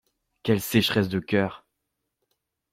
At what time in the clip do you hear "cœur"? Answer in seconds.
1.19-1.63